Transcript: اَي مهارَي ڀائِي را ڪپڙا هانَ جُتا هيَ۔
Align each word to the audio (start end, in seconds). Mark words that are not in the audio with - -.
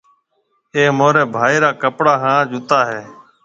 اَي 0.75 0.83
مهارَي 0.97 1.23
ڀائِي 1.33 1.57
را 1.63 1.71
ڪپڙا 1.81 2.13
هانَ 2.21 2.37
جُتا 2.51 2.79
هيَ۔ 2.89 3.01